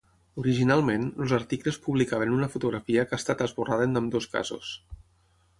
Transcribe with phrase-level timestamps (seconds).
[0.43, 4.77] Originalment, els articles publicaven una fotografia que ha estat esborrada en ambdós casos.